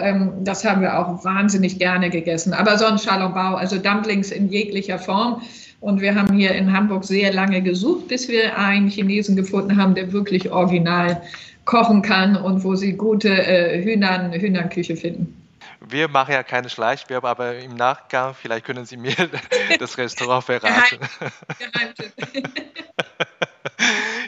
[0.42, 2.54] Das haben wir auch wahnsinnig gerne gegessen.
[2.54, 5.42] Aber sonst Chalombao, also Dumplings in jeglicher Form.
[5.84, 9.96] Und wir haben hier in Hamburg sehr lange gesucht, bis wir einen Chinesen gefunden haben,
[9.96, 11.22] der wirklich original
[11.66, 15.36] kochen kann und wo sie gute äh, Hühnern, Hühnerküche finden.
[15.82, 19.14] wir machen ja keine Schleichwerbung, aber im Nachgang vielleicht können Sie mir
[19.80, 21.00] das Restaurant verraten.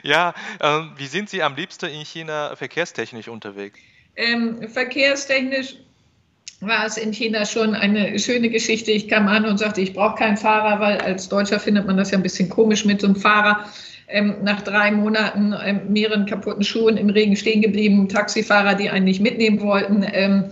[0.04, 3.80] ja, ähm, wie sind Sie am liebsten in China verkehrstechnisch unterwegs?
[4.18, 5.78] Ähm, verkehrstechnisch
[6.62, 8.92] war es in China schon eine schöne Geschichte.
[8.92, 12.12] Ich kam an und sagte, ich brauche keinen Fahrer, weil als Deutscher findet man das
[12.12, 13.66] ja ein bisschen komisch mit so einem Fahrer.
[14.08, 19.06] Ähm, nach drei Monaten ähm, mehreren kaputten Schuhen im Regen stehen geblieben, Taxifahrer, die einen
[19.06, 20.06] nicht mitnehmen wollten.
[20.12, 20.46] Ähm,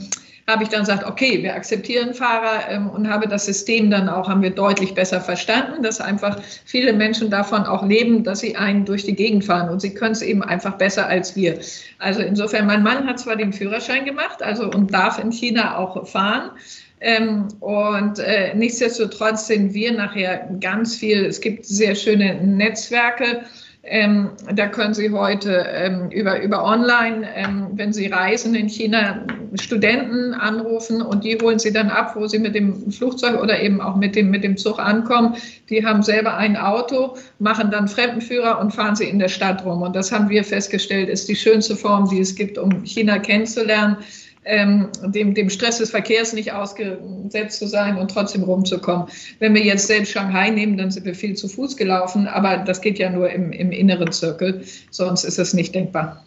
[0.48, 4.28] habe ich dann gesagt, okay, wir akzeptieren Fahrer ähm, und habe das System dann auch,
[4.28, 8.84] haben wir deutlich besser verstanden, dass einfach viele Menschen davon auch leben, dass sie einen
[8.86, 11.60] durch die Gegend fahren und sie können es eben einfach besser als wir.
[12.00, 16.06] Also insofern, mein Mann hat zwar den Führerschein gemacht, also und darf in China auch
[16.08, 16.52] fahren.
[17.00, 23.44] Ähm, und äh, nichtsdestotrotz sind wir nachher ganz viel, es gibt sehr schöne Netzwerke,
[23.86, 29.26] ähm, da können Sie heute ähm, über, über online, ähm, wenn Sie reisen in China,
[29.60, 33.82] Studenten anrufen und die holen Sie dann ab, wo Sie mit dem Flugzeug oder eben
[33.82, 35.36] auch mit dem, mit dem Zug ankommen.
[35.70, 39.82] Die haben selber ein Auto, machen dann Fremdenführer und fahren sie in der Stadt rum.
[39.82, 43.98] Und das haben wir festgestellt, ist die schönste Form, die es gibt, um China kennenzulernen
[44.46, 49.08] ähm, dem, dem Stress des Verkehrs nicht ausgesetzt zu sein und trotzdem rumzukommen.
[49.40, 52.82] Wenn wir jetzt selbst Shanghai nehmen, dann sind wir viel zu Fuß gelaufen, aber das
[52.82, 56.24] geht ja nur im, im inneren Zirkel, sonst ist es nicht denkbar.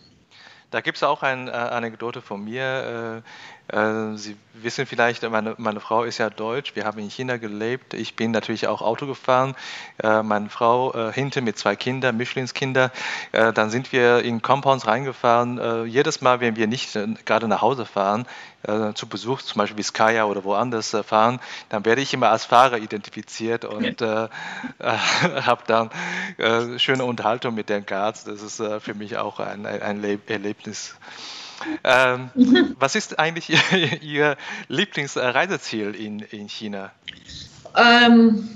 [0.71, 3.23] Da gibt es auch eine äh, Anekdote von mir.
[3.73, 7.37] Äh, äh, Sie wissen vielleicht, meine, meine Frau ist ja deutsch, wir haben in China
[7.37, 7.95] gelebt.
[7.95, 9.55] Ich bin natürlich auch Auto gefahren.
[10.03, 12.91] Äh, meine Frau äh, hinten mit zwei Kindern, Mischlingskinder.
[13.33, 15.59] Äh, dann sind wir in Compounds reingefahren.
[15.59, 18.27] Äh, jedes Mal, wenn wir nicht äh, gerade nach Hause fahren,
[18.63, 22.79] äh, zu Besuch, zum Beispiel Vizcaya oder woanders fahren, dann werde ich immer als Fahrer
[22.79, 24.29] identifiziert und ja.
[24.81, 25.91] habe dann
[26.79, 28.25] schöne Unterhaltung mit den Guards.
[28.25, 30.97] Das ist für mich auch ein, ein Erlebnis.
[31.85, 32.31] Ähm,
[32.79, 34.37] was ist eigentlich Ihr, Ihr
[34.69, 36.93] Lieblingsreiseziel in, in China?
[37.77, 38.49] Ähm,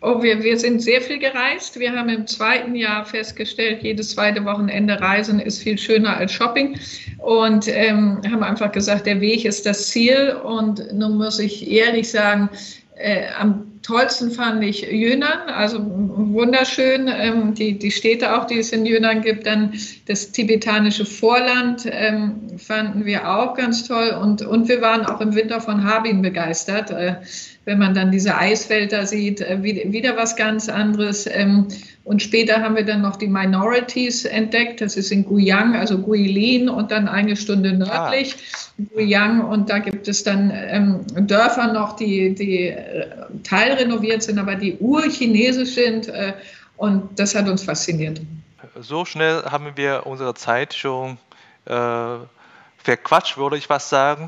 [0.00, 1.78] oh, wir, wir sind sehr viel gereist.
[1.78, 6.78] Wir haben im zweiten Jahr festgestellt, jedes zweite Wochenende Reisen ist viel schöner als Shopping.
[7.18, 10.36] Und ähm, haben einfach gesagt, der Weg ist das Ziel.
[10.42, 12.48] Und nun muss ich ehrlich sagen,
[12.96, 18.72] äh, am tollsten fand ich Yunnan, also wunderschön, ähm, die, die Städte auch, die es
[18.72, 19.46] in Yunnan gibt.
[19.46, 19.74] Dann
[20.06, 24.16] das tibetanische Vorland ähm, fanden wir auch ganz toll.
[24.20, 26.90] Und, und wir waren auch im Winter von Harbin begeistert.
[26.90, 27.16] Äh,
[27.64, 31.26] wenn man dann diese Eisfelder sieht, äh, wieder was ganz anderes.
[31.26, 31.68] Ähm,
[32.04, 34.80] und später haben wir dann noch die Minorities entdeckt.
[34.80, 38.82] Das ist in Guyang, also Guilin und dann eine Stunde nördlich ah.
[38.94, 39.44] Guyang.
[39.44, 43.06] Und da gibt es dann ähm, Dörfer noch, die, die äh,
[43.44, 46.08] teilrenoviert sind, aber die urchinesisch sind.
[46.08, 46.32] Äh,
[46.76, 48.20] und das hat uns fasziniert.
[48.80, 51.18] So schnell haben wir unsere Zeit schon
[51.66, 52.16] äh,
[52.82, 54.26] verquatscht, würde ich was sagen.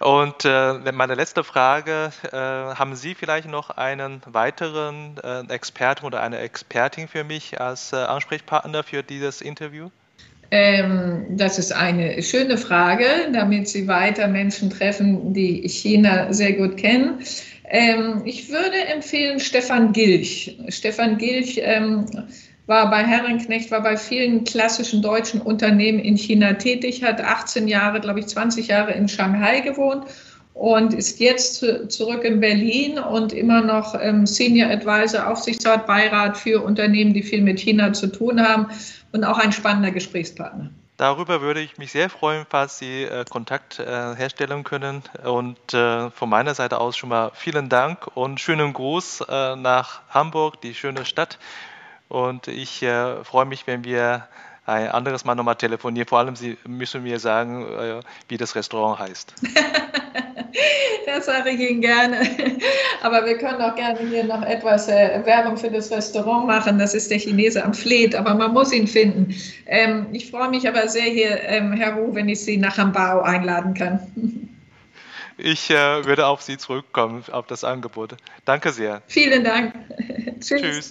[0.00, 6.22] Und äh, meine letzte Frage, äh, haben Sie vielleicht noch einen weiteren äh, Experten oder
[6.22, 9.90] eine Expertin für mich als äh, Ansprechpartner für dieses Interview?
[10.50, 16.76] Ähm, das ist eine schöne Frage, damit Sie weiter Menschen treffen, die China sehr gut
[16.76, 17.20] kennen.
[17.68, 20.56] Ähm, ich würde empfehlen Stefan Gilch.
[20.68, 22.06] Stefan Gilch ähm,
[22.66, 28.00] war bei Herrenknecht, war bei vielen klassischen deutschen Unternehmen in China tätig, hat 18 Jahre,
[28.00, 30.06] glaube ich, 20 Jahre in Shanghai gewohnt
[30.54, 36.62] und ist jetzt zurück in Berlin und immer noch ähm, Senior Advisor, Aufsichtsrat, Beirat für
[36.62, 38.68] Unternehmen, die viel mit China zu tun haben
[39.12, 40.70] und auch ein spannender Gesprächspartner.
[40.96, 45.02] Darüber würde ich mich sehr freuen, falls Sie äh, Kontakt äh, herstellen können.
[45.24, 50.60] Und äh, von meiner Seite aus schon mal vielen Dank und schönen Gruß nach Hamburg,
[50.60, 51.38] die schöne Stadt.
[52.14, 54.28] Und ich äh, freue mich, wenn wir
[54.66, 56.06] ein anderes Mal nochmal telefonieren.
[56.06, 59.34] Vor allem, Sie müssen mir sagen, äh, wie das Restaurant heißt.
[61.06, 62.20] das sage ich Ihnen gerne.
[63.02, 66.78] Aber wir können auch gerne hier noch etwas äh, Werbung für das Restaurant machen.
[66.78, 69.34] Das ist der Chinese am Fleet, aber man muss ihn finden.
[69.66, 73.22] Ähm, ich freue mich aber sehr hier, ähm, Herr Wu, wenn ich Sie nach Hambao
[73.22, 73.98] einladen kann.
[75.36, 78.14] Ich äh, würde auf Sie zurückkommen, auf das Angebot.
[78.44, 79.02] Danke sehr.
[79.08, 79.74] Vielen Dank.
[80.40, 80.60] Tschüss.
[80.60, 80.90] Tschüss.